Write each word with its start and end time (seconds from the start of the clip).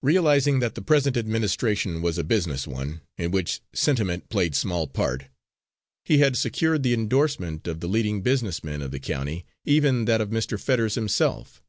Realising 0.00 0.60
that 0.60 0.76
the 0.76 0.80
present 0.80 1.14
administration 1.14 2.00
was 2.00 2.16
a 2.16 2.24
business 2.24 2.66
one, 2.66 3.02
in 3.18 3.32
which 3.32 3.60
sentiment 3.74 4.30
played 4.30 4.54
small 4.54 4.86
part, 4.86 5.26
he 6.06 6.16
had 6.20 6.38
secured 6.38 6.82
the 6.82 6.94
endorsement 6.94 7.66
of 7.66 7.80
the 7.80 7.86
leading 7.86 8.22
business 8.22 8.64
men 8.64 8.80
of 8.80 8.92
the 8.92 8.98
county, 8.98 9.44
even 9.66 10.06
that 10.06 10.22
of 10.22 10.30
Mr. 10.30 10.58
Fetters 10.58 10.94
himself. 10.94 11.60